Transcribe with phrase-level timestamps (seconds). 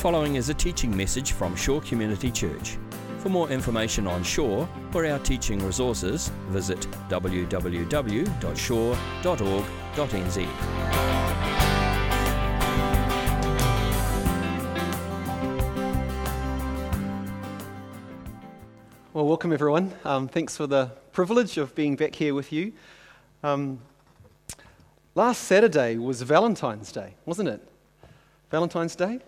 [0.00, 2.78] following is a teaching message from Shore Community Church.
[3.18, 6.80] For more information on Shore or our teaching resources, visit
[7.10, 7.50] www.shore.org.nz.
[19.12, 19.92] Well, welcome everyone.
[20.04, 22.72] Um, thanks for the privilege of being back here with you.
[23.42, 23.80] Um,
[25.14, 27.68] last Saturday was Valentine's Day, wasn't it?
[28.50, 29.20] Valentine's Day?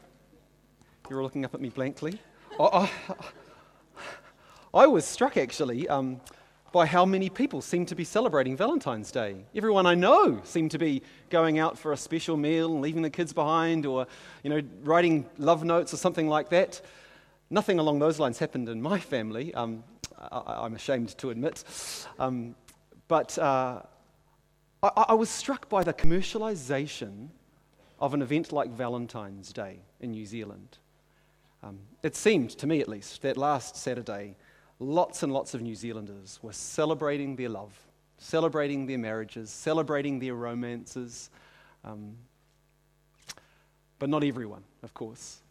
[1.12, 2.18] You were looking up at me blankly.
[2.58, 2.90] I,
[4.72, 6.22] I, was struck actually um,
[6.72, 9.44] by how many people seem to be celebrating Valentine's Day.
[9.54, 13.10] Everyone I know seemed to be going out for a special meal and leaving the
[13.10, 14.06] kids behind or,
[14.42, 16.80] you know, writing love notes or something like that.
[17.50, 19.84] Nothing along those lines happened in my family, um,
[20.16, 21.62] I, am ashamed to admit.
[22.18, 22.54] Um,
[23.06, 23.82] but uh,
[24.82, 27.28] I, I, was struck by the commercialization
[28.00, 30.78] of an event like Valentine's Day in New Zealand.
[31.62, 34.36] Um, it seemed, to me at least, that last Saturday,
[34.78, 37.72] lots and lots of New Zealanders were celebrating their love,
[38.18, 41.30] celebrating their marriages, celebrating their romances.
[41.84, 42.16] Um,
[43.98, 45.42] but not everyone, of course.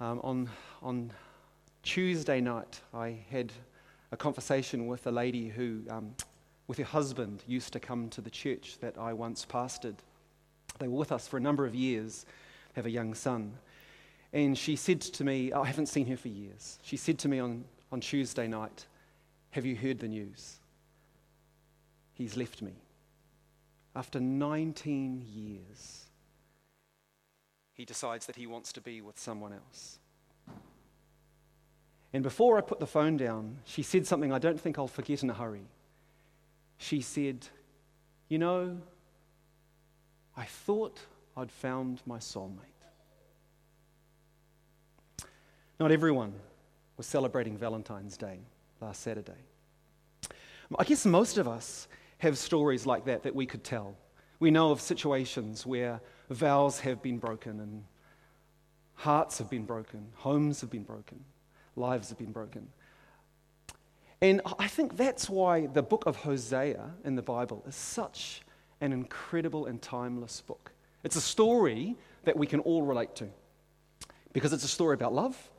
[0.00, 0.50] Um, on,
[0.82, 1.12] on
[1.82, 3.52] Tuesday night, I had
[4.12, 6.14] a conversation with a lady who, um,
[6.66, 9.96] with her husband, used to come to the church that I once pastored.
[10.78, 12.26] They were with us for a number of years,
[12.74, 13.54] have a young son.
[14.32, 16.78] And she said to me, oh, I haven't seen her for years.
[16.82, 18.86] She said to me on, on Tuesday night,
[19.50, 20.60] Have you heard the news?
[22.14, 22.72] He's left me.
[23.96, 26.04] After 19 years,
[27.74, 29.98] he decides that he wants to be with someone else.
[32.12, 35.22] And before I put the phone down, she said something I don't think I'll forget
[35.22, 35.66] in a hurry.
[36.78, 37.46] She said,
[38.28, 38.78] You know,
[40.36, 41.00] I thought
[41.36, 42.69] I'd found my soulmate.
[45.80, 46.34] Not everyone
[46.98, 48.40] was celebrating Valentine's Day
[48.82, 49.32] last Saturday.
[50.78, 53.96] I guess most of us have stories like that that we could tell.
[54.40, 57.84] We know of situations where vows have been broken and
[58.92, 61.24] hearts have been broken, homes have been broken,
[61.76, 62.68] lives have been broken.
[64.20, 68.42] And I think that's why the book of Hosea in the Bible is such
[68.82, 70.72] an incredible and timeless book.
[71.04, 73.28] It's a story that we can all relate to
[74.34, 75.49] because it's a story about love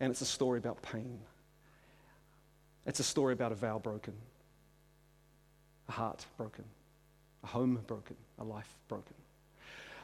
[0.00, 1.18] and it's a story about pain.
[2.86, 4.14] It's a story about a vow broken,
[5.88, 6.64] a heart broken,
[7.42, 9.14] a home broken, a life broken.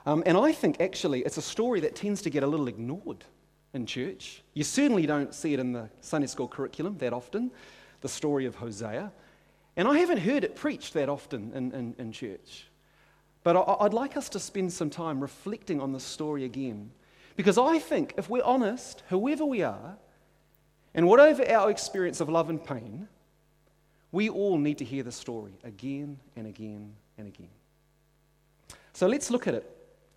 [0.06, 3.24] Um, and I think actually it's a story that tends to get a little ignored
[3.74, 4.42] in church.
[4.54, 7.50] You certainly don't see it in the Sunday school curriculum that often,
[8.00, 9.12] the story of Hosea.
[9.76, 12.66] And I haven't heard it preached that often in, in, in church.
[13.42, 16.90] But I, I'd like us to spend some time reflecting on the story again.
[17.40, 19.96] Because I think, if we're honest, whoever we are,
[20.94, 23.08] and whatever our experience of love and pain,
[24.12, 27.48] we all need to hear the story again and again and again.
[28.92, 29.64] So let's look at it.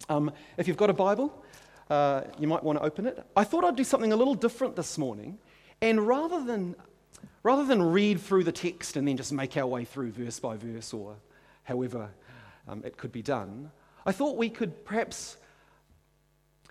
[0.09, 1.45] Um, if you've got a Bible,
[1.89, 3.25] uh, you might want to open it.
[3.38, 5.38] I thought I'd do something a little different this morning,
[5.81, 6.75] and rather than,
[7.41, 10.57] rather than read through the text and then just make our way through verse by
[10.57, 11.16] verse or
[11.63, 12.09] however
[12.67, 13.72] um, it could be done,
[14.06, 15.38] I thought we could perhaps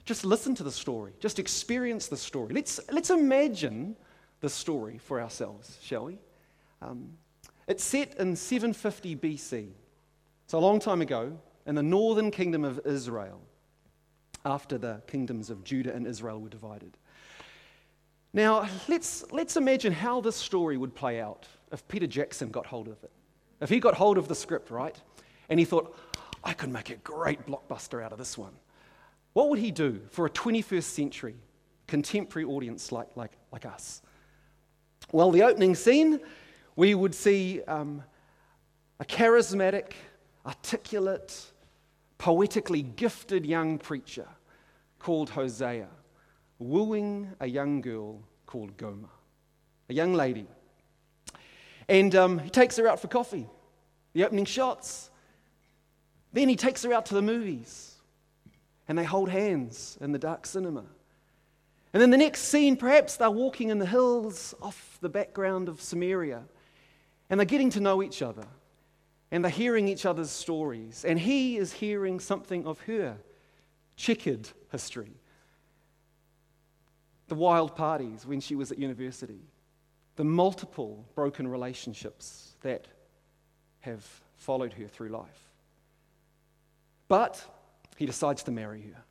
[0.04, 2.54] just listen to the story, just experience the story.
[2.54, 3.96] Let's, let's imagine
[4.40, 6.18] the story for ourselves, shall we?
[6.80, 7.12] Um,
[7.68, 9.68] it's set in 750 BC.
[10.48, 13.41] So, a long time ago, in the northern kingdom of Israel,
[14.44, 16.96] after the kingdoms of Judah and Israel were divided.
[18.32, 22.88] Now, let's, let's imagine how this story would play out if Peter Jackson got hold
[22.88, 23.10] of it.
[23.60, 24.96] If he got hold of the script, right?
[25.48, 25.96] And he thought,
[26.42, 28.54] I could make a great blockbuster out of this one.
[29.32, 31.37] What would he do for a 21st century
[31.87, 34.03] contemporary audience like, like, like us?
[35.10, 36.20] Well, the opening scene,
[36.76, 38.03] we would see um,
[39.00, 39.92] a charismatic,
[40.47, 41.53] articulate,
[42.19, 44.28] poetically gifted young preacher
[44.98, 45.89] called Hosea
[46.62, 49.09] wooing a young girl called Gomer,
[49.89, 50.47] a young lady.
[51.89, 53.47] And um, he takes her out for coffee,
[54.12, 55.10] the opening shots.
[56.33, 57.91] Then he takes her out to the movies,
[58.88, 60.84] and they hold hands in the dark cinema.
[61.92, 65.80] And then the next scene, perhaps they're walking in the hills off the background of
[65.80, 66.42] Samaria,
[67.28, 68.46] and they're getting to know each other
[69.32, 71.04] and they're hearing each other's stories.
[71.06, 73.16] And he is hearing something of her
[73.96, 75.14] checkered history.
[77.28, 79.40] The wild parties when she was at university,
[80.16, 82.86] the multiple broken relationships that
[83.80, 84.06] have
[84.36, 85.50] followed her through life.
[87.08, 87.42] But
[87.97, 89.03] he decides to marry her.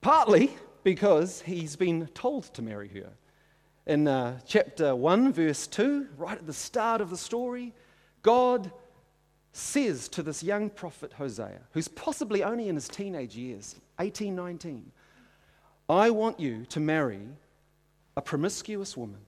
[0.00, 0.50] Partly
[0.84, 3.10] because he's been told to marry her.
[3.86, 7.72] In uh, chapter 1, verse 2, right at the start of the story,
[8.22, 8.70] God
[9.52, 14.90] says to this young prophet Hosea, who's possibly only in his teenage years, 18, 19,
[15.88, 17.20] I want you to marry
[18.16, 19.20] a promiscuous woman,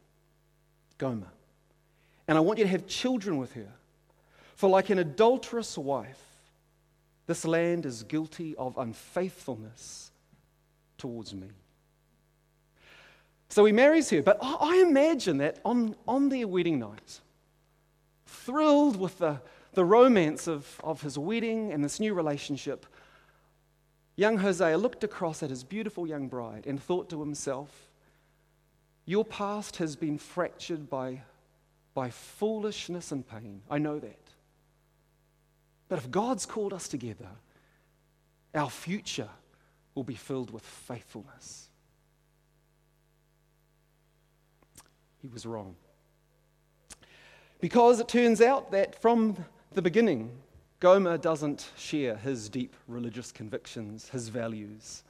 [0.98, 1.30] Gomer,
[2.26, 3.68] and I want you to have children with her.
[4.56, 6.22] For like an adulterous wife,
[7.26, 10.10] this land is guilty of unfaithfulness
[10.98, 11.48] towards me.
[13.48, 17.20] So he marries her, but I imagine that on, on their wedding night,
[18.26, 19.40] thrilled with the,
[19.74, 22.84] the romance of, of his wedding and this new relationship,
[24.16, 27.88] young Hosea looked across at his beautiful young bride and thought to himself,
[29.06, 31.22] Your past has been fractured by,
[31.94, 33.62] by foolishness and pain.
[33.70, 34.23] I know that.
[35.94, 37.28] But if God's called us together,
[38.52, 39.28] our future
[39.94, 41.68] will be filled with faithfulness.
[45.22, 45.76] He was wrong.
[47.60, 49.36] Because it turns out that from
[49.74, 50.32] the beginning,
[50.80, 55.04] Gomer doesn't share his deep religious convictions, his values.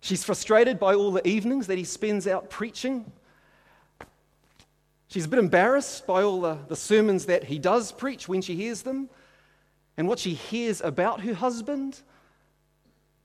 [0.00, 3.12] She's frustrated by all the evenings that he spends out preaching.
[5.06, 8.56] She's a bit embarrassed by all the, the sermons that he does preach when she
[8.56, 9.08] hears them
[10.00, 12.00] and what she hears about her husband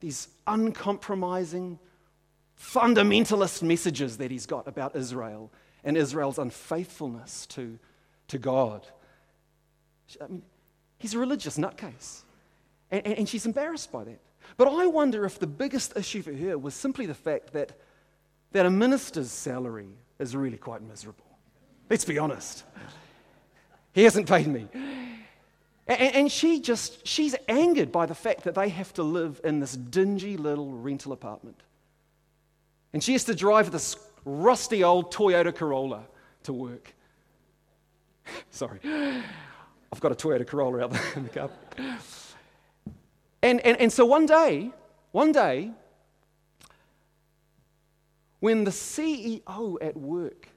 [0.01, 1.79] these uncompromising,
[2.61, 5.49] fundamentalist messages that he's got about Israel
[5.85, 7.79] and Israel's unfaithfulness to,
[8.27, 8.85] to God.
[10.21, 10.41] I mean,
[10.97, 12.23] he's a religious nutcase.
[12.91, 14.19] And, and, and she's embarrassed by that.
[14.57, 17.79] But I wonder if the biggest issue for her was simply the fact that,
[18.51, 21.23] that a minister's salary is really quite miserable.
[21.89, 22.65] Let's be honest.
[23.93, 24.67] He hasn't paid me.
[25.87, 29.73] And, she just, she's angered by the fact that they have to live in this
[29.73, 31.61] dingy little rental apartment.
[32.91, 36.05] And she has to drive this rusty old Toyota Corolla
[36.43, 36.95] to work.
[38.49, 41.49] Sorry, I've got a Toyota Corolla out there in the car.
[43.43, 44.71] And, and, and so one day,
[45.11, 45.69] one day,
[48.39, 50.49] when the CEO at work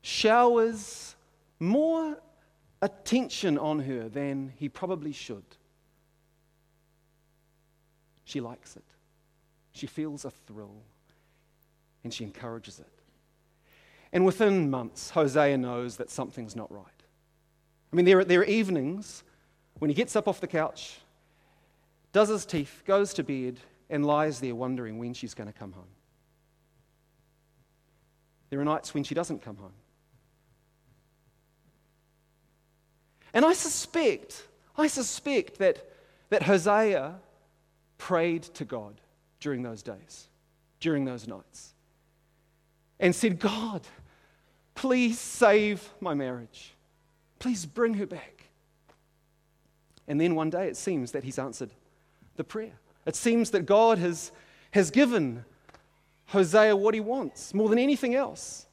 [0.00, 1.14] showers
[1.58, 2.16] more
[2.82, 5.44] attention on her than he probably should.
[8.24, 8.84] She likes it.
[9.72, 10.82] She feels a thrill
[12.04, 12.88] and she encourages it.
[14.12, 16.84] And within months, Hosea knows that something's not right.
[17.92, 19.22] I mean, there are, there are evenings
[19.78, 20.98] when he gets up off the couch,
[22.12, 25.72] does his teeth, goes to bed, and lies there wondering when she's going to come
[25.72, 25.84] home.
[28.50, 29.72] There are nights when she doesn't come home.
[33.32, 34.46] And I suspect,
[34.76, 35.88] I suspect that,
[36.30, 37.14] that Hosea
[37.98, 39.00] prayed to God
[39.40, 40.28] during those days,
[40.80, 41.74] during those nights,
[42.98, 43.82] and said, God,
[44.74, 46.74] please save my marriage.
[47.38, 48.44] Please bring her back.
[50.08, 51.70] And then one day it seems that he's answered
[52.36, 52.72] the prayer.
[53.06, 54.32] It seems that God has,
[54.72, 55.44] has given
[56.26, 58.66] Hosea what he wants more than anything else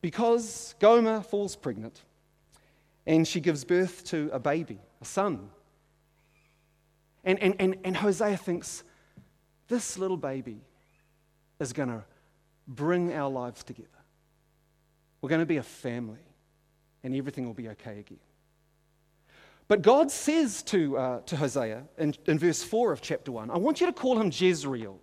[0.00, 2.02] because Gomer falls pregnant
[3.08, 5.48] and she gives birth to a baby, a son.
[7.24, 8.84] And, and, and, and Hosea thinks,
[9.66, 10.60] this little baby
[11.58, 12.04] is going to
[12.66, 13.88] bring our lives together.
[15.22, 16.20] We're going to be a family,
[17.02, 18.20] and everything will be okay again.
[19.68, 23.56] But God says to, uh, to Hosea in, in verse 4 of chapter 1, I
[23.56, 25.00] want you to call him Jezreel.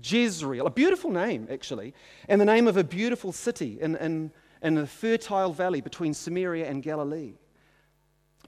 [0.00, 1.92] Jezreel, a beautiful name, actually,
[2.28, 6.68] and the name of a beautiful city in, in, in the fertile valley between Samaria
[6.68, 7.34] and Galilee.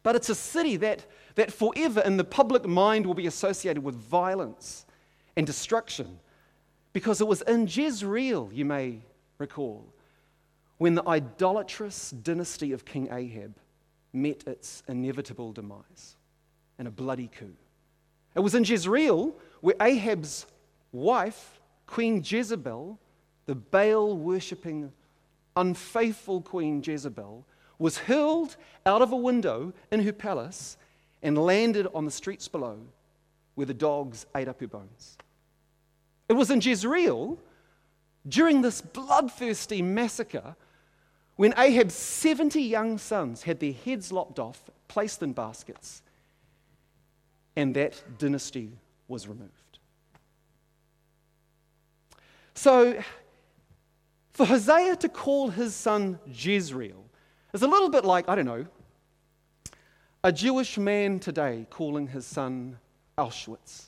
[0.02, 3.94] But it's a city that, that forever in the public mind will be associated with
[3.94, 4.86] violence
[5.36, 6.18] and destruction.
[6.92, 9.00] Because it was in Jezreel, you may
[9.38, 9.84] recall,
[10.78, 13.56] when the idolatrous dynasty of King Ahab
[14.12, 16.16] met its inevitable demise
[16.78, 17.54] in a bloody coup.
[18.34, 20.46] It was in Jezreel where Ahab's
[20.92, 22.98] wife, Queen Jezebel,
[23.46, 24.92] the Baal worshipping
[25.56, 27.44] unfaithful Queen Jezebel
[27.78, 28.56] was hurled
[28.86, 30.76] out of a window in her palace
[31.22, 32.78] and landed on the streets below
[33.54, 35.16] where the dogs ate up her bones.
[36.28, 37.38] It was in Jezreel
[38.26, 40.56] during this bloodthirsty massacre
[41.36, 46.02] when Ahab's 70 young sons had their heads lopped off, placed in baskets,
[47.56, 48.70] and that dynasty
[49.08, 49.50] was removed.
[52.54, 53.02] So
[54.34, 57.04] for Hosea to call his son Jezreel
[57.52, 58.66] is a little bit like, I don't know,
[60.24, 62.78] a Jewish man today calling his son
[63.16, 63.86] Auschwitz.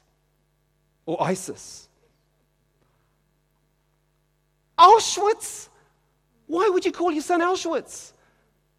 [1.04, 1.88] or ISIS.
[4.78, 5.68] Auschwitz?
[6.46, 8.12] Why would you call your son Auschwitz?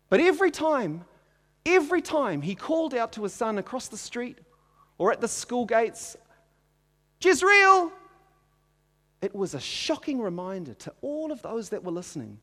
[0.09, 1.03] But every time,
[1.65, 4.37] every time he called out to his son across the street
[4.97, 6.15] or at the school gates,
[7.21, 7.91] Jezreel,
[9.21, 12.39] it was a shocking reminder to all of those that were listening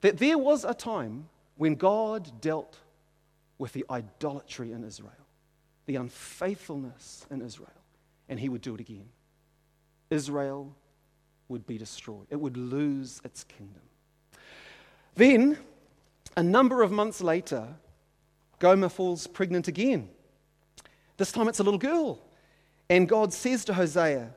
[0.00, 2.78] that there was a time when God dealt
[3.58, 5.12] with the idolatry in Israel,
[5.86, 7.68] the unfaithfulness in Israel,
[8.28, 9.08] and he would do it again.
[10.10, 10.74] Israel
[11.48, 13.82] would be destroyed, it would lose its kingdom.
[15.14, 15.58] Then,
[16.36, 17.68] a number of months later,
[18.58, 20.08] Gomer falls pregnant again.
[21.16, 22.22] This time it's a little girl.
[22.88, 24.30] And God says to Hosea,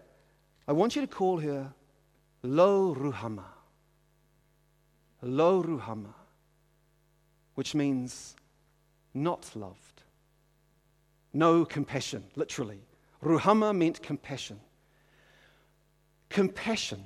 [0.67, 1.73] I want you to call her
[2.41, 3.43] Lo Ruhamah.
[5.21, 6.13] Lo Ruhamah,
[7.55, 8.35] which means
[9.13, 10.03] not loved.
[11.33, 12.81] No compassion, literally.
[13.23, 14.59] Ruhamah meant compassion.
[16.29, 17.05] Compassion.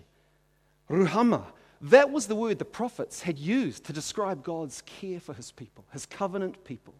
[0.89, 1.45] Ruhamah.
[1.81, 5.85] That was the word the prophets had used to describe God's care for his people,
[5.91, 6.95] his covenant people,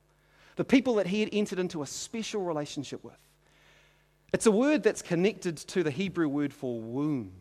[0.55, 3.17] the people that he had entered into a special relationship with.
[4.34, 7.31] It's a word that's connected to the Hebrew word for womb.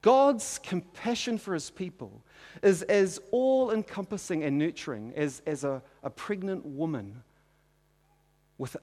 [0.00, 2.22] God's compassion for his people
[2.62, 7.22] is as all encompassing and nurturing as, as a, a pregnant woman
[8.58, 8.80] with a,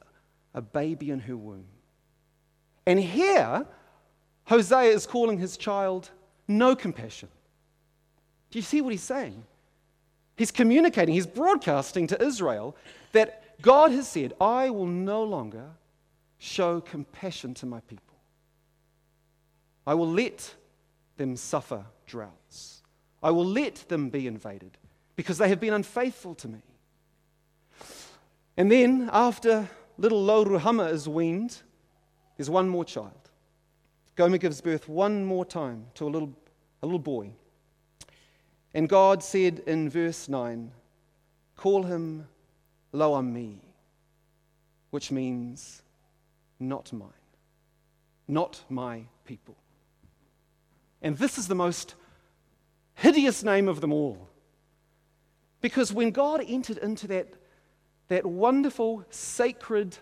[0.55, 1.65] a baby in her womb.
[2.85, 3.65] And here,
[4.45, 6.09] Hosea is calling his child
[6.47, 7.29] no compassion.
[8.51, 9.43] Do you see what he's saying?
[10.37, 12.75] He's communicating, he's broadcasting to Israel
[13.13, 15.69] that God has said, I will no longer
[16.45, 18.15] show compassion to my people.
[19.87, 20.53] I will let
[21.17, 22.83] them suffer droughts.
[23.21, 24.77] I will let them be invaded
[25.15, 26.61] because they have been unfaithful to me.
[28.57, 31.57] And then, after little Lo Ruhamah is weaned,
[32.37, 33.29] there's one more child.
[34.15, 36.33] Gomer gives birth one more time to a little,
[36.81, 37.31] a little boy.
[38.73, 40.71] And God said in verse 9,
[41.57, 42.27] Call him
[42.91, 43.59] Lo Ami,
[44.91, 45.81] which means
[46.59, 47.09] not mine,
[48.27, 49.55] not my people.
[51.01, 51.95] And this is the most
[52.95, 54.27] hideous name of them all.
[55.61, 57.33] Because when God entered into that,
[58.07, 59.97] that wonderful, sacred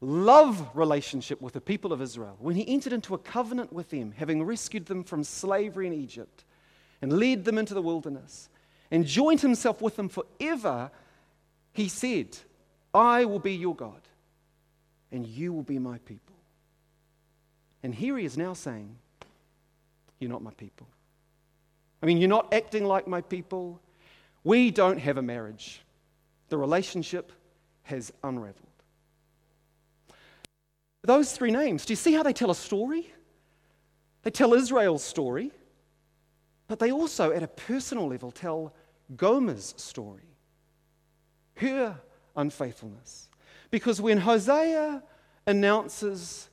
[0.00, 4.12] love relationship with the people of Israel, when he entered into a covenant with them,
[4.16, 6.44] having rescued them from slavery in Egypt
[7.02, 8.48] and led them into the wilderness
[8.90, 10.90] and joined himself with them forever,
[11.72, 12.36] he said,
[12.92, 14.00] I will be your God
[15.12, 16.34] and you will be my people.
[17.82, 18.96] And here he is now saying,
[20.18, 20.86] You're not my people.
[22.02, 23.80] I mean, you're not acting like my people.
[24.44, 25.82] We don't have a marriage.
[26.48, 27.32] The relationship
[27.82, 28.66] has unraveled.
[31.02, 33.12] Those three names, do you see how they tell a story?
[34.22, 35.50] They tell Israel's story,
[36.68, 38.74] but they also, at a personal level, tell
[39.16, 40.36] Gomer's story,
[41.54, 41.98] her
[42.36, 43.29] unfaithfulness.
[43.70, 45.02] Because when Hosea
[45.46, 46.48] announces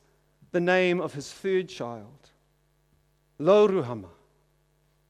[0.51, 2.31] the name of his third child,
[3.39, 4.09] Lo Ruhamah,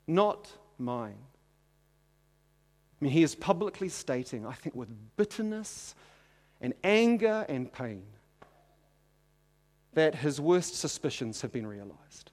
[0.07, 1.17] not mine.
[2.99, 5.95] I mean, he is publicly stating, I think with bitterness
[6.59, 8.03] and anger and pain,
[9.93, 12.31] that his worst suspicions have been realized.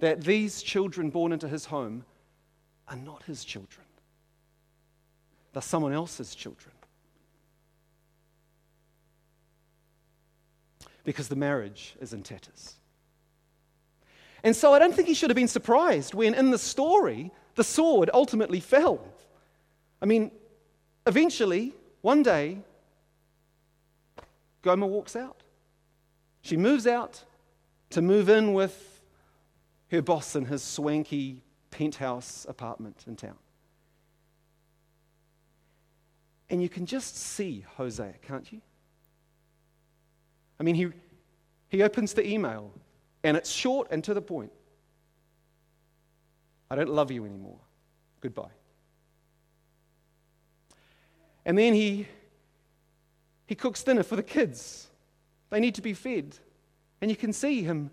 [0.00, 2.04] That these children born into his home
[2.86, 3.86] are not his children,
[5.52, 6.74] they're someone else's children.
[11.08, 12.74] Because the marriage is in tatters.
[14.44, 17.64] And so I don't think he should have been surprised when, in the story, the
[17.64, 19.02] sword ultimately fell.
[20.02, 20.30] I mean,
[21.06, 21.72] eventually,
[22.02, 22.58] one day,
[24.60, 25.44] Gomer walks out.
[26.42, 27.24] She moves out
[27.88, 29.00] to move in with
[29.90, 33.38] her boss in his swanky penthouse apartment in town.
[36.50, 38.60] And you can just see Hosea, can't you?
[40.58, 40.88] I mean, he,
[41.68, 42.72] he opens the email
[43.22, 44.52] and it's short and to the point.
[46.70, 47.58] I don't love you anymore.
[48.20, 48.50] Goodbye.
[51.44, 52.06] And then he,
[53.46, 54.88] he cooks dinner for the kids.
[55.50, 56.36] They need to be fed.
[57.00, 57.90] And you can see him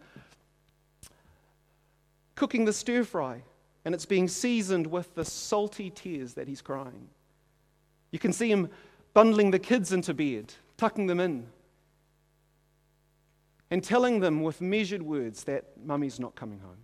[2.36, 3.44] cooking the stir fry,
[3.86, 7.08] and it's being seasoned with the salty tears that he's crying.
[8.12, 8.70] You can see him
[9.14, 11.48] bundling the kids into bed, tucking them in,
[13.76, 16.78] and telling them with measured words that mummy's not coming home.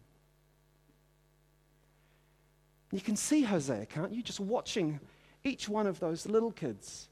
[2.91, 4.21] You can see Hosea, can't you?
[4.21, 4.99] Just watching
[5.45, 7.07] each one of those little kids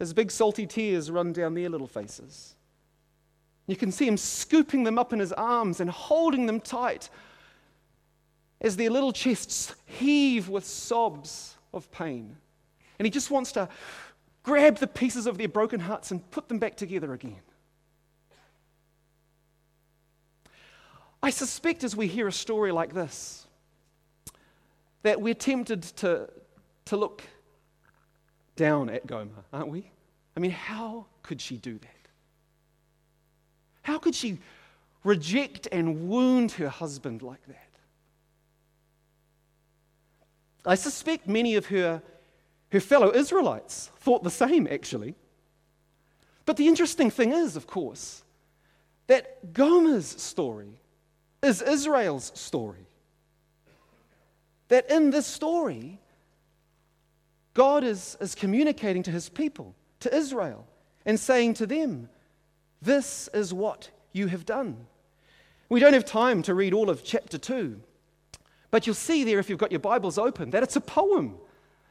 [0.00, 2.54] as big salty tears run down their little faces.
[3.66, 7.10] You can see him scooping them up in his arms and holding them tight
[8.62, 12.34] as their little chests heave with sobs of pain.
[12.98, 13.68] And he just wants to
[14.42, 17.42] grab the pieces of their broken hearts and put them back together again.
[21.22, 23.46] I suspect as we hear a story like this,
[25.02, 26.28] that we're tempted to,
[26.86, 27.22] to look
[28.56, 29.90] down at Gomer, aren't we?
[30.36, 31.88] I mean, how could she do that?
[33.82, 34.38] How could she
[35.04, 37.68] reject and wound her husband like that?
[40.64, 42.02] I suspect many of her,
[42.72, 45.14] her fellow Israelites thought the same, actually.
[46.44, 48.22] But the interesting thing is, of course,
[49.06, 50.80] that Gomer's story
[51.42, 52.86] is Israel's story.
[54.68, 56.00] That in this story,
[57.54, 60.66] God is, is communicating to his people, to Israel,
[61.04, 62.08] and saying to them,
[62.80, 64.86] This is what you have done.
[65.68, 67.80] We don't have time to read all of chapter 2,
[68.70, 71.36] but you'll see there, if you've got your Bibles open, that it's a poem.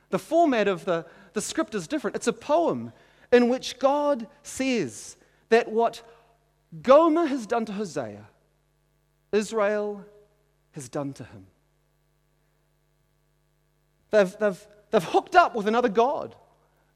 [0.09, 2.15] The format of the, the script is different.
[2.15, 2.91] It's a poem
[3.31, 5.17] in which God says
[5.49, 6.01] that what
[6.81, 8.25] Gomer has done to Hosea,
[9.31, 10.03] Israel
[10.71, 11.47] has done to him.
[14.11, 16.35] They've, they've, they've hooked up with another god,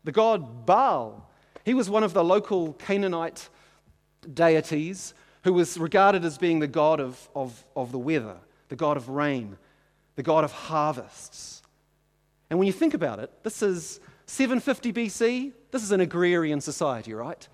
[0.03, 1.29] the god Baal.
[1.63, 3.49] He was one of the local Canaanite
[4.33, 5.13] deities
[5.43, 8.37] who was regarded as being the god of, of, of the weather,
[8.69, 9.57] the god of rain,
[10.15, 11.61] the god of harvests.
[12.49, 15.51] And when you think about it, this is 750 BC.
[15.71, 17.47] This is an agrarian society, right?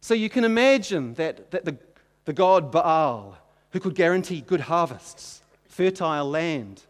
[0.00, 1.78] So you can imagine that, that the,
[2.24, 3.38] the god Baal
[3.76, 6.82] who could guarantee good harvests, fertile land,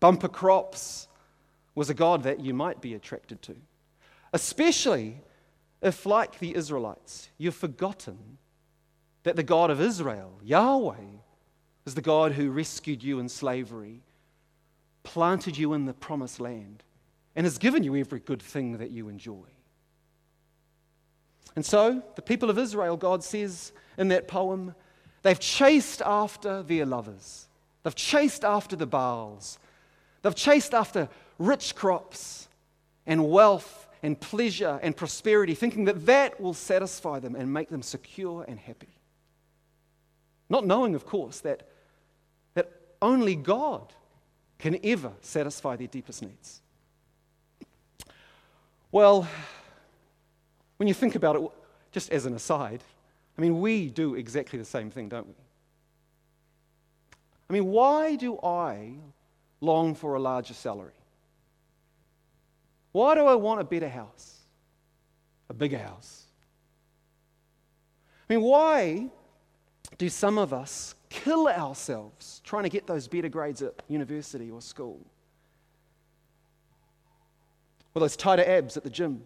[0.00, 1.08] bumper crops,
[1.74, 3.56] was a God that you might be attracted to.
[4.34, 5.16] Especially
[5.80, 8.18] if, like the Israelites, you've forgotten
[9.22, 11.06] that the God of Israel, Yahweh,
[11.86, 14.02] is the God who rescued you in slavery,
[15.04, 16.82] planted you in the promised land,
[17.34, 19.46] and has given you every good thing that you enjoy.
[21.54, 24.74] And so, the people of Israel, God says in that poem,
[25.26, 27.48] They've chased after their lovers.
[27.82, 29.58] They've chased after the Baals.
[30.22, 31.08] They've chased after
[31.40, 32.46] rich crops
[33.08, 37.82] and wealth and pleasure and prosperity, thinking that that will satisfy them and make them
[37.82, 39.00] secure and happy.
[40.48, 41.70] Not knowing, of course, that,
[42.54, 42.70] that
[43.02, 43.92] only God
[44.60, 46.60] can ever satisfy their deepest needs.
[48.92, 49.26] Well,
[50.76, 51.42] when you think about it,
[51.90, 52.84] just as an aside,
[53.36, 55.34] I mean, we do exactly the same thing, don't we?
[57.48, 58.94] I mean, why do I
[59.60, 60.92] long for a larger salary?
[62.92, 64.40] Why do I want a better house?
[65.50, 66.24] A bigger house?
[68.28, 69.08] I mean, why
[69.98, 74.60] do some of us kill ourselves trying to get those better grades at university or
[74.60, 74.98] school?
[77.94, 79.22] Or those tighter abs at the gym?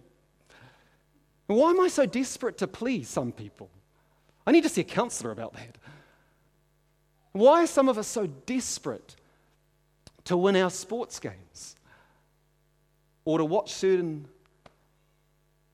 [1.46, 3.70] Why am I so desperate to please some people?
[4.50, 5.78] I need to see a counselor about that.
[7.30, 9.14] Why are some of us so desperate
[10.24, 11.76] to win our sports games
[13.24, 14.26] or to watch certain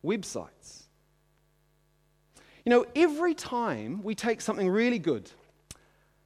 [0.04, 0.82] websites?
[2.66, 5.30] You know, every time we take something really good,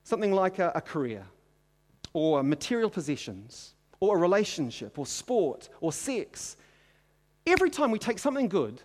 [0.02, 1.24] something like a, a career
[2.14, 6.56] or material possessions or a relationship or sport or sex,
[7.46, 8.82] every time we take something good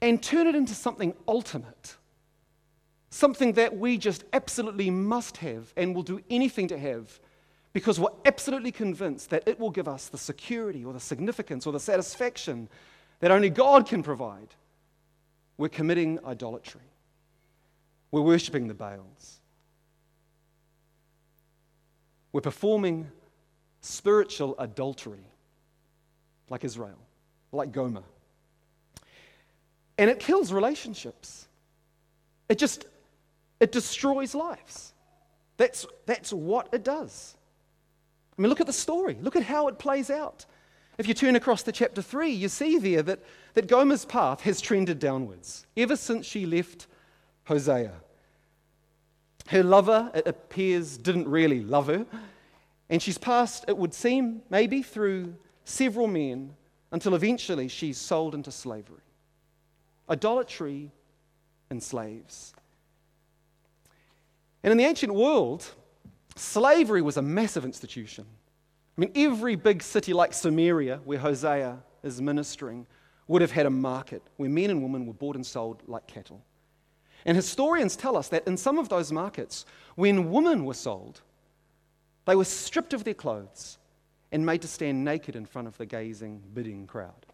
[0.00, 1.96] and turn it into something ultimate,
[3.12, 7.20] something that we just absolutely must have and will do anything to have
[7.74, 11.74] because we're absolutely convinced that it will give us the security or the significance or
[11.74, 12.68] the satisfaction
[13.20, 14.48] that only God can provide,
[15.58, 16.80] we're committing idolatry.
[18.10, 19.40] We're worshipping the Baals.
[22.32, 23.10] We're performing
[23.82, 25.24] spiritual adultery,
[26.48, 26.98] like Israel,
[27.52, 28.04] like Gomer.
[29.98, 31.46] And it kills relationships.
[32.48, 32.86] It just
[33.62, 34.92] it destroys lives.
[35.56, 37.36] That's, that's what it does.
[38.36, 39.16] I mean, look at the story.
[39.20, 40.44] Look at how it plays out.
[40.98, 43.20] If you turn across to chapter 3, you see there that,
[43.54, 46.88] that Gomer's path has trended downwards ever since she left
[47.44, 47.92] Hosea.
[49.46, 52.04] Her lover, it appears, didn't really love her,
[52.90, 56.56] and she's passed, it would seem, maybe through several men
[56.90, 58.98] until eventually she's sold into slavery.
[60.10, 60.90] Idolatry
[61.70, 62.54] and slaves.
[64.62, 65.64] And in the ancient world,
[66.36, 68.26] slavery was a massive institution.
[68.96, 72.86] I mean, every big city like Samaria, where Hosea is ministering,
[73.26, 76.44] would have had a market where men and women were bought and sold like cattle.
[77.24, 81.20] And historians tell us that in some of those markets, when women were sold,
[82.24, 83.78] they were stripped of their clothes
[84.30, 87.26] and made to stand naked in front of the gazing, bidding crowd.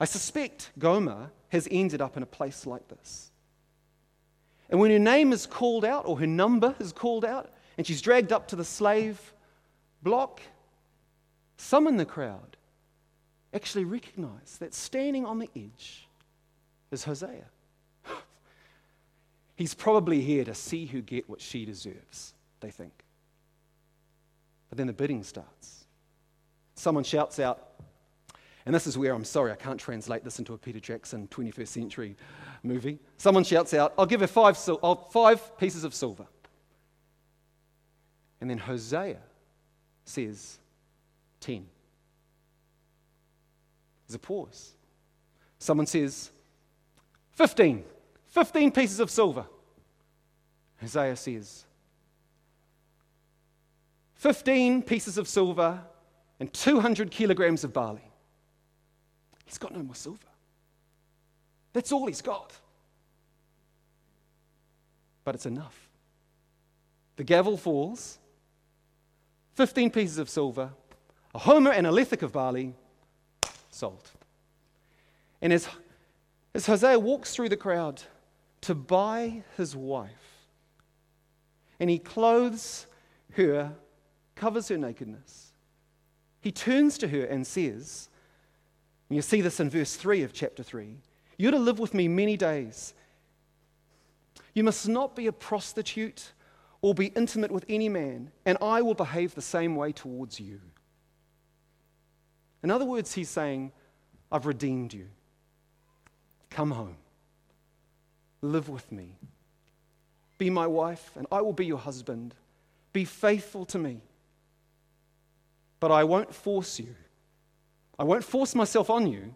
[0.00, 3.27] I suspect Gomer has ended up in a place like this.
[4.70, 8.02] And when her name is called out or her number is called out and she's
[8.02, 9.32] dragged up to the slave
[10.02, 10.40] block,
[11.56, 12.56] some in the crowd
[13.54, 16.06] actually recognize that standing on the edge
[16.90, 17.44] is Hosea.
[19.56, 22.92] He's probably here to see who get what she deserves, they think.
[24.68, 25.86] But then the bidding starts.
[26.74, 27.68] Someone shouts out,
[28.66, 31.68] and this is where I'm sorry, I can't translate this into a Peter Jackson 21st
[31.68, 32.16] century
[32.62, 32.98] movie.
[33.16, 36.26] Someone shouts out, I'll give her five, sil- oh, five pieces of silver.
[38.40, 39.18] And then Hosea
[40.04, 40.58] says,
[41.40, 41.66] 10.
[44.06, 44.72] There's a pause.
[45.58, 46.30] Someone says,
[47.32, 47.84] 15.
[48.28, 49.46] 15 pieces of silver.
[50.80, 51.64] Hosea says,
[54.14, 55.80] 15 pieces of silver
[56.40, 58.08] and 200 kilograms of barley.
[59.44, 60.27] He's got no more silver.
[61.72, 62.52] That's all he's got.
[65.24, 65.88] But it's enough.
[67.16, 68.18] The gavel falls
[69.54, 70.70] 15 pieces of silver,
[71.34, 72.74] a homer and a lethek of barley,
[73.70, 74.10] sold.
[75.42, 75.68] And as,
[76.54, 78.02] as Hosea walks through the crowd
[78.62, 80.46] to buy his wife,
[81.80, 82.86] and he clothes
[83.34, 83.72] her,
[84.34, 85.52] covers her nakedness,
[86.40, 88.08] he turns to her and says,
[89.08, 90.96] and you see this in verse 3 of chapter 3
[91.38, 92.92] You're to live with me many days.
[94.54, 96.32] You must not be a prostitute
[96.82, 100.60] or be intimate with any man, and I will behave the same way towards you.
[102.62, 103.72] In other words, he's saying,
[104.30, 105.06] I've redeemed you.
[106.50, 106.96] Come home.
[108.42, 109.16] Live with me.
[110.38, 112.34] Be my wife, and I will be your husband.
[112.92, 114.00] Be faithful to me.
[115.80, 116.94] But I won't force you.
[117.98, 119.34] I won't force myself on you.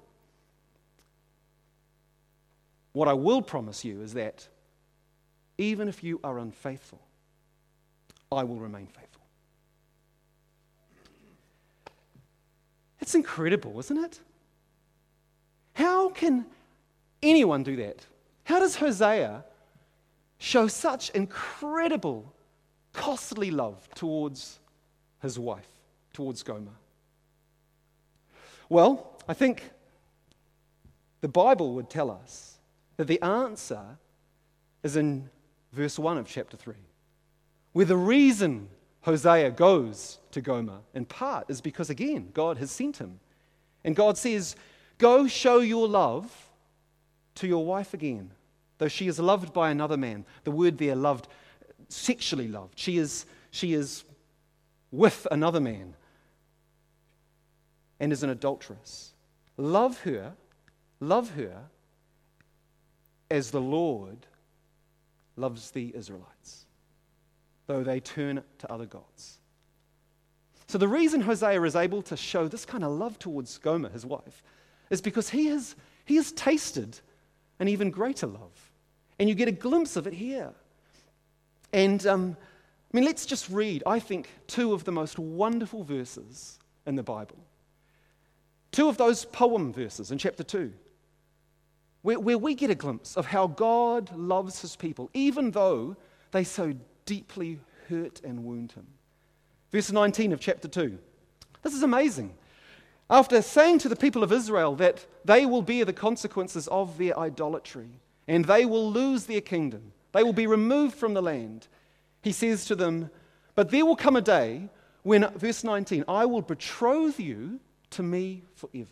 [2.93, 4.47] What I will promise you is that
[5.59, 7.01] even if you are unfaithful,
[8.31, 9.23] I will remain faithful.
[13.01, 14.21] It's incredible, isn't it?
[15.75, 16.47] How can
[17.23, 18.07] anyone do that?
[18.45, 19.45] How does Hosea
[20.39, 22.33] show such incredible,
[22.93, 24.59] costly love towards
[25.21, 25.69] his wife,
[26.13, 26.73] towards Gomer?
[28.69, 29.71] Well, I think
[31.21, 32.52] the Bible would tell us
[32.97, 33.83] that the answer
[34.83, 35.31] is in
[35.73, 36.75] verse 1 of chapter 3,
[37.73, 38.69] where the reason
[39.03, 43.19] Hosea goes to Gomer, in part, is because, again, God has sent him.
[43.85, 44.55] And God says,
[44.99, 46.31] Go show your love
[47.37, 48.31] to your wife again,
[48.79, 50.25] though she is loved by another man.
[50.45, 51.27] The word there, loved,
[51.89, 52.79] sexually loved.
[52.79, 54.05] She is, she is
[54.93, 55.95] with another man
[57.99, 59.15] and is an adulteress.
[59.57, 60.35] Love her,
[61.01, 61.65] love her
[63.33, 64.27] as the Lord
[65.37, 66.67] loves the Israelites,
[67.67, 69.39] though they turn to other gods.
[70.69, 74.05] So, the reason Hosea is able to show this kind of love towards Gomer, his
[74.05, 74.43] wife,
[74.91, 76.99] is because he has, he has tasted
[77.59, 78.71] an even greater love.
[79.19, 80.53] And you get a glimpse of it here.
[81.73, 82.37] And um,
[82.93, 87.03] I mean, let's just read, I think, two of the most wonderful verses in the
[87.03, 87.39] Bible.
[88.73, 90.71] Two of those poem verses in chapter 2,
[92.03, 95.97] where, where we get a glimpse of how God loves his people, even though
[96.33, 96.75] they so
[97.07, 98.87] deeply hurt and wound him.
[99.71, 100.99] Verse 19 of chapter 2.
[101.63, 102.35] This is amazing.
[103.09, 107.19] After saying to the people of Israel that they will bear the consequences of their
[107.19, 107.89] idolatry
[108.27, 111.69] and they will lose their kingdom, they will be removed from the land,
[112.23, 113.11] he says to them,
[113.55, 114.69] But there will come a day
[115.03, 117.61] when, verse 19, I will betroth you
[117.91, 118.89] to me forever.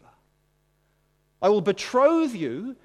[1.42, 2.77] I will betroth you,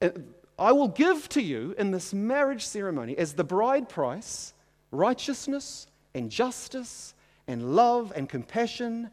[0.00, 0.10] Uh,
[0.58, 4.52] I will give to you in this marriage ceremony as the bride price
[4.90, 7.14] righteousness and justice
[7.46, 9.10] and love and compassion.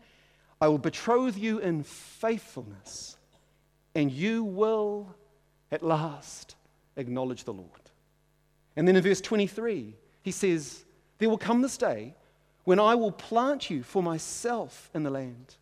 [0.59, 3.17] I will betroth you in faithfulness,
[3.95, 5.15] and you will
[5.71, 6.55] at last
[6.95, 7.69] acknowledge the Lord.
[8.75, 10.83] And then in verse 23, he says,
[11.19, 12.15] There will come this day
[12.63, 15.55] when I will plant you for myself in the land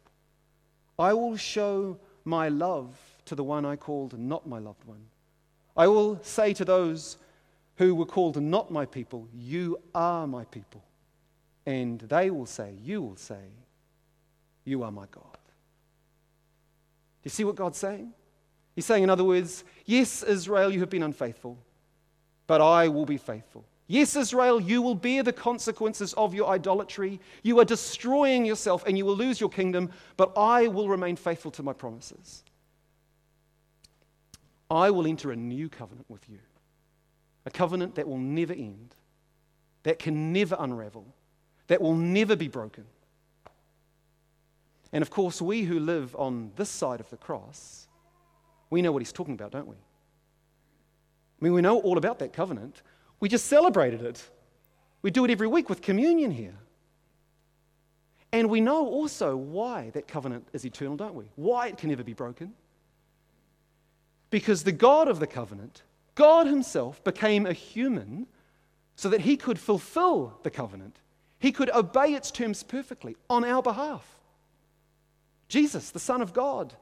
[0.98, 5.06] I will show my love to the one I called not my loved one.
[5.76, 7.18] I will say to those
[7.78, 10.84] who were called not my people, You are my people.
[11.66, 13.52] And they will say, You will say,
[14.64, 15.24] You are my God.
[15.34, 18.14] Do you see what God's saying?
[18.76, 21.58] He's saying, in other words, yes, Israel, you have been unfaithful,
[22.46, 23.64] but I will be faithful.
[23.88, 27.20] Yes, Israel, you will bear the consequences of your idolatry.
[27.44, 31.52] You are destroying yourself and you will lose your kingdom, but I will remain faithful
[31.52, 32.44] to my promises.
[34.76, 36.40] I will enter a new covenant with you,
[37.46, 38.94] a covenant that will never end,
[39.84, 41.06] that can never unravel,
[41.68, 42.84] that will never be broken.
[44.92, 47.88] And of course, we who live on this side of the cross,
[48.70, 49.76] we know what he's talking about, don't we?
[49.76, 52.82] I mean, we know all about that covenant.
[53.20, 54.30] We just celebrated it.
[55.02, 56.56] We do it every week with communion here.
[58.32, 61.26] And we know also why that covenant is eternal, don't we?
[61.36, 62.54] Why it can never be broken.
[64.36, 68.28] Because the God of the covenant, God Himself, became a human
[68.98, 70.98] so that He could fulfill the covenant.
[71.40, 74.06] He could obey its terms perfectly on our behalf.
[75.48, 76.74] Jesus, the Son of God,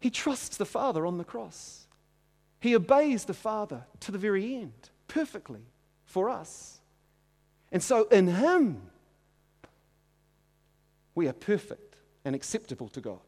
[0.00, 1.86] He trusts the Father on the cross.
[2.60, 5.66] He obeys the Father to the very end perfectly
[6.06, 6.80] for us.
[7.70, 8.80] And so in Him,
[11.14, 13.20] we are perfect and acceptable to God.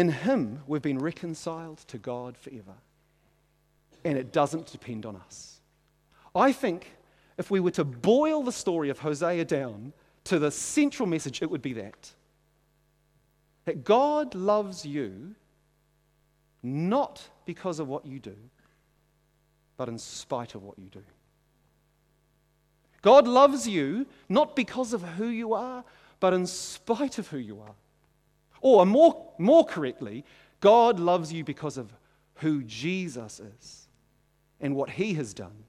[0.00, 2.72] In Him, we've been reconciled to God forever.
[4.02, 5.60] And it doesn't depend on us.
[6.34, 6.96] I think
[7.36, 9.92] if we were to boil the story of Hosea down
[10.24, 12.14] to the central message, it would be that.
[13.66, 15.34] That God loves you
[16.62, 18.36] not because of what you do,
[19.76, 21.04] but in spite of what you do.
[23.02, 25.84] God loves you not because of who you are,
[26.20, 27.74] but in spite of who you are.
[28.60, 30.24] Or more, more correctly,
[30.60, 31.92] God loves you because of
[32.36, 33.88] who Jesus is
[34.60, 35.64] and what he has done.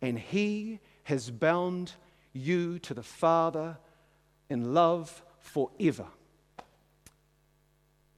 [0.00, 1.92] And he has bound
[2.32, 3.76] you to the Father
[4.48, 6.06] in love forever.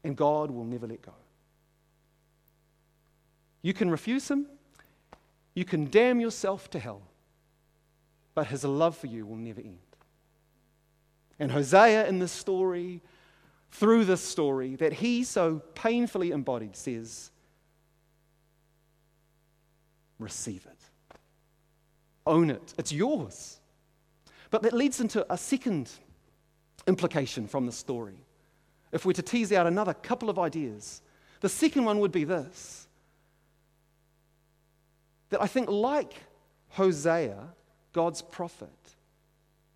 [0.02, 1.14] And God will never let go.
[3.62, 4.46] You can refuse him,
[5.54, 7.00] you can damn yourself to hell,
[8.34, 9.78] but his love for you will never end.
[11.38, 13.00] And Hosea in this story,
[13.74, 17.32] through this story that he so painfully embodied, says,
[20.20, 21.18] Receive it.
[22.24, 22.72] Own it.
[22.78, 23.58] It's yours.
[24.50, 25.90] But that leads into a second
[26.86, 28.24] implication from the story.
[28.92, 31.02] If we're to tease out another couple of ideas,
[31.40, 32.86] the second one would be this
[35.30, 36.14] that I think, like
[36.68, 37.48] Hosea,
[37.92, 38.68] God's prophet,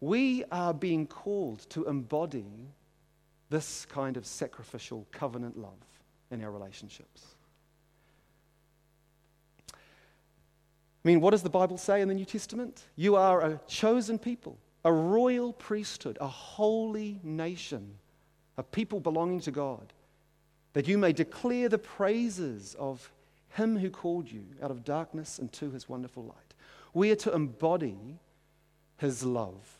[0.01, 2.47] we are being called to embody
[3.51, 5.73] this kind of sacrificial covenant love
[6.31, 7.35] in our relationships.
[9.73, 12.83] I mean, what does the Bible say in the New Testament?
[12.97, 17.95] You are a chosen people, a royal priesthood, a holy nation,
[18.59, 19.93] a people belonging to God,
[20.75, 23.11] that you may declare the praises of
[23.51, 26.55] him who called you out of darkness into his wonderful light.
[26.93, 28.19] We are to embody
[28.99, 29.79] his love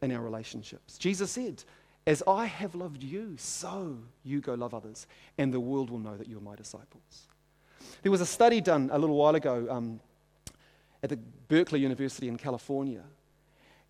[0.00, 0.96] in our relationships.
[0.96, 1.64] Jesus said,
[2.08, 6.16] As I have loved you, so you go love others, and the world will know
[6.16, 7.28] that you're my disciples.
[8.02, 10.00] There was a study done a little while ago um,
[11.02, 11.18] at the
[11.48, 13.02] Berkeley University in California.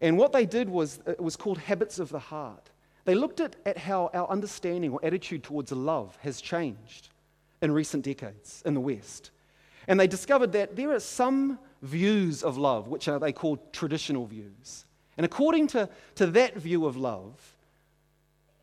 [0.00, 2.70] And what they did was, it was called Habits of the Heart.
[3.04, 7.10] They looked at, at how our understanding or attitude towards love has changed
[7.62, 9.30] in recent decades in the West.
[9.86, 14.26] And they discovered that there are some views of love, which are they call traditional
[14.26, 14.86] views.
[15.16, 17.54] And according to, to that view of love,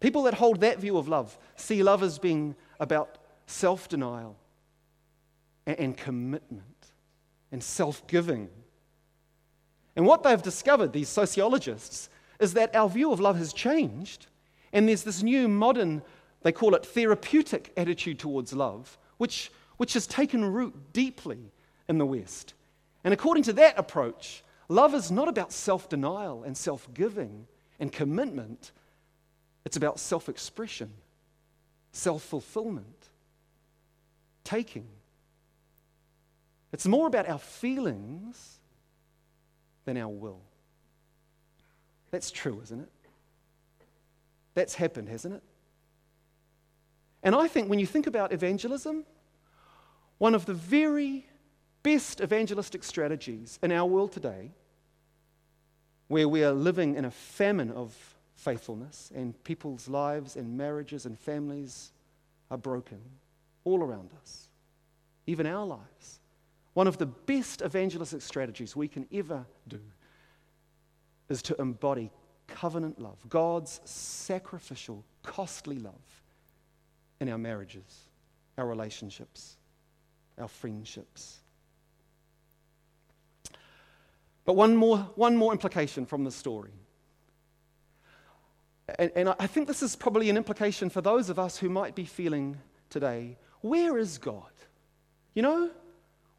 [0.06, 4.36] people that hold that view of love see love as being about self denial
[5.66, 6.92] and, and commitment
[7.52, 8.48] and self giving.
[9.96, 14.28] And what they've discovered, these sociologists, is that our view of love has changed.
[14.72, 16.04] And there's this new modern
[16.44, 21.40] they call it therapeutic attitude towards love, which, which has taken root deeply
[21.90, 22.54] in the West.
[23.04, 27.48] And according to that approach, love is not about self denial and self giving
[27.80, 28.72] and commitment,
[29.66, 30.92] it's about self expression,
[31.92, 33.10] self fulfillment,
[34.44, 34.88] taking.
[36.72, 38.60] It's more about our feelings
[39.86, 40.42] than our will.
[42.12, 42.90] That's true, isn't it?
[44.54, 45.44] That's happened, hasn't it?
[47.24, 49.04] And I think when you think about evangelism,
[50.18, 51.26] one of the very
[51.82, 54.52] best evangelistic strategies in our world today,
[56.08, 61.18] where we are living in a famine of faithfulness and people's lives and marriages and
[61.18, 61.92] families
[62.52, 63.00] are broken
[63.64, 64.50] all around us,
[65.26, 66.20] even our lives.
[66.74, 69.80] One of the best evangelistic strategies we can ever do
[71.30, 72.12] is to embody
[72.48, 75.94] covenant love, God's sacrificial, costly love
[77.20, 78.08] in our marriages,
[78.58, 79.58] our relationships,
[80.38, 81.40] our friendships.
[84.44, 86.72] But one more, one more implication from the story.
[89.00, 91.96] And, and I think this is probably an implication for those of us who might
[91.96, 92.58] be feeling
[92.90, 94.52] today where is God?
[95.34, 95.72] You know,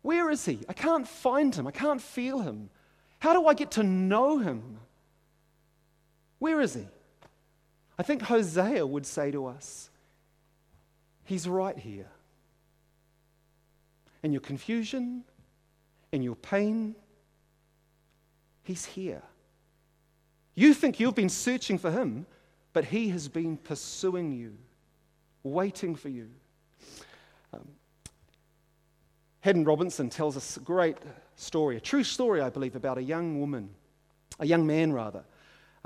[0.02, 0.60] where is He?
[0.68, 2.70] I can't find Him, I can't feel Him.
[3.18, 4.78] How do I get to know Him?
[6.38, 6.86] Where is He?
[7.98, 9.90] I think Hosea would say to us,
[11.24, 12.06] He's right here.
[14.22, 15.24] In your confusion,
[16.12, 16.94] in your pain,
[18.62, 19.22] He's here.
[20.54, 22.26] You think you've been searching for Him,
[22.76, 24.52] but He has been pursuing you,
[25.42, 26.28] waiting for you.
[27.54, 27.66] Um,
[29.40, 30.98] Haddon Robinson tells us a great
[31.36, 33.70] story, a true story, I believe, about a young woman,
[34.40, 35.24] a young man rather,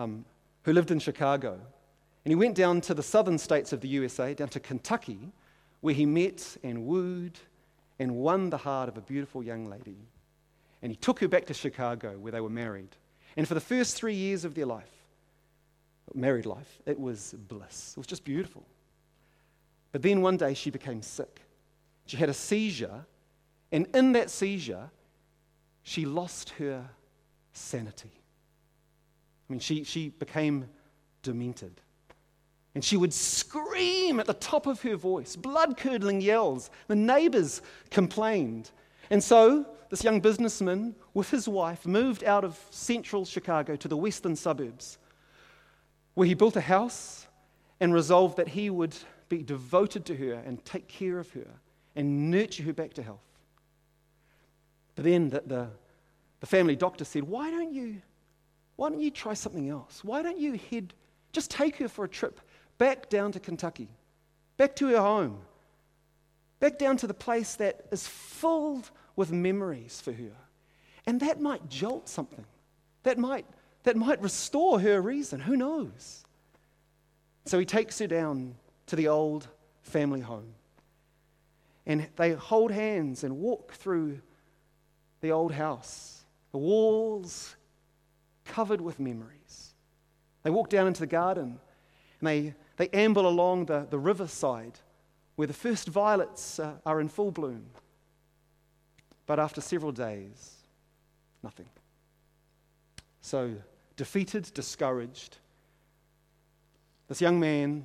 [0.01, 0.25] um,
[0.65, 1.61] who lived in Chicago.
[2.25, 5.31] And he went down to the southern states of the USA, down to Kentucky,
[5.83, 7.39] where he met and wooed
[8.01, 10.09] and won the heart of a beautiful young lady.
[10.83, 12.97] And he took her back to Chicago where they were married.
[13.37, 15.00] And for the first three years of their life,
[16.15, 17.93] married life, it was bliss.
[17.93, 18.65] It was just beautiful.
[19.93, 21.41] But then one day she became sick.
[22.07, 23.07] She had a seizure,
[23.73, 24.91] and in that seizure,
[25.83, 26.89] she lost her
[27.53, 28.11] sanity.
[29.49, 30.69] I mean, she, she became
[31.23, 31.81] demented.
[32.75, 36.71] And she would scream at the top of her voice, blood curdling yells.
[36.87, 38.71] The neighbors complained.
[39.11, 43.97] And so this young businessman with his wife moved out of central Chicago to the
[43.97, 44.99] western suburbs,
[46.15, 47.27] where he built a house
[47.81, 48.95] and resolved that he would
[49.29, 51.47] be devoted to her and take care of her
[51.97, 53.21] and nurture her back to health.
[54.95, 55.69] But then the, the,
[56.41, 58.03] the family doctor said, Why don't you?
[58.77, 60.03] Why don't you try something else?
[60.03, 60.95] Why don't you head,
[61.33, 62.41] just take her for a trip
[62.79, 63.89] back down to Kentucky,
[64.57, 65.39] back to her home,
[66.61, 70.33] back down to the place that is filled with memories for her.
[71.05, 72.45] And that might jolt something.
[73.03, 73.45] That might,
[73.83, 75.41] that might restore her reason.
[75.41, 76.25] Who knows?
[77.47, 78.55] So he takes her down
[78.87, 79.49] to the old
[79.83, 80.55] family home.
[81.87, 84.21] And they hold hands and walk through
[85.21, 87.57] the old house, the walls
[88.45, 89.75] covered with memories.
[90.43, 91.61] They walk down into the garden
[92.21, 94.79] and they, they amble along the, the riverside
[95.37, 97.67] where the first violets uh, are in full bloom.
[99.27, 100.57] But after several days,
[101.43, 101.69] nothing.
[103.21, 103.55] So,
[104.01, 105.37] defeated, discouraged,
[107.07, 107.85] this young man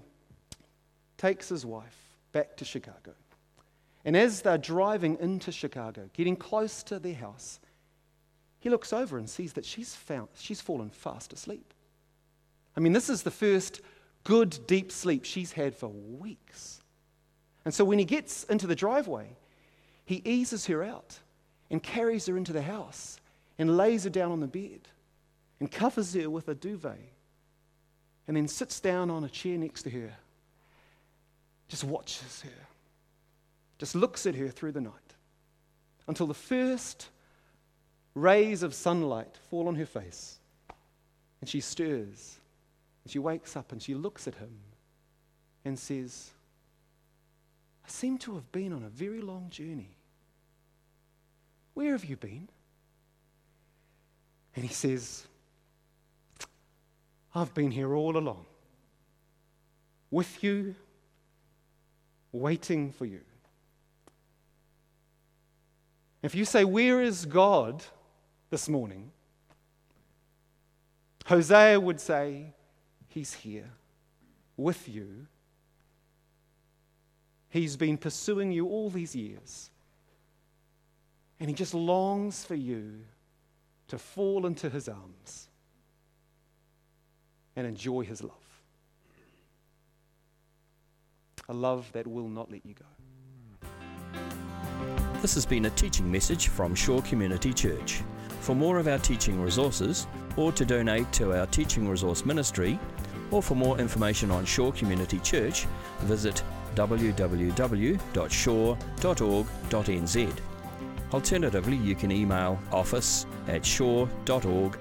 [1.17, 3.11] takes his wife back to Chicago.
[4.05, 7.59] And as they're driving into Chicago, getting close to their house,
[8.61, 11.73] he looks over and sees that she's, found, she's fallen fast asleep.
[12.77, 13.81] I mean, this is the first
[14.23, 16.79] good deep sleep she's had for weeks.
[17.65, 19.35] And so when he gets into the driveway,
[20.05, 21.19] he eases her out
[21.69, 23.19] and carries her into the house
[23.59, 24.87] and lays her down on the bed
[25.59, 26.99] and covers her with a duvet
[28.27, 30.13] and then sits down on a chair next to her,
[31.67, 32.67] just watches her,
[33.77, 34.93] just looks at her through the night
[36.07, 37.09] until the first
[38.13, 40.39] rays of sunlight fall on her face
[41.41, 42.37] and she stirs
[43.03, 44.57] and she wakes up and she looks at him
[45.63, 46.31] and says,
[47.85, 49.95] I seem to have been on a very long journey.
[51.73, 52.49] Where have you been?
[54.55, 55.27] And he says,
[57.35, 58.45] I've been here all along,
[60.09, 60.73] with you,
[62.31, 63.19] waiting for you.
[66.23, 67.83] If you say, Where is God
[68.49, 69.11] this morning?
[71.25, 72.53] Hosea would say,
[73.09, 73.69] He's here
[74.55, 75.27] with you.
[77.49, 79.69] He's been pursuing you all these years.
[81.39, 83.01] And he just longs for you
[83.89, 85.49] to fall into his arms
[87.55, 88.31] and enjoy his love.
[91.47, 92.85] A love that will not let you go.
[95.21, 98.01] This has been a teaching message from Shore Community Church.
[98.41, 102.79] For more of our teaching resources, or to donate to our teaching resource ministry,
[103.31, 105.65] or for more information on Shore Community Church,
[106.01, 106.43] visit
[106.75, 107.55] www.shore.org.nz.
[111.13, 114.75] Alternatively, you can email office at shore.org.nz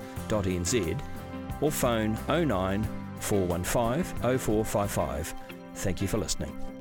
[1.61, 2.87] or phone 09
[3.21, 4.05] 415
[4.39, 5.35] 0455.
[5.75, 6.74] Thank you for listening.